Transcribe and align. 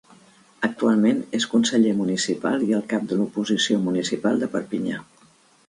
Actualment 0.67 1.19
és 1.39 1.45
conseller 1.51 1.91
municipal 1.99 2.65
i 2.69 2.73
el 2.79 2.83
cap 2.95 3.07
de 3.13 3.21
l'oposició 3.21 3.81
municipal 3.87 4.45
de 4.45 4.51
Perpinyà. 4.59 5.07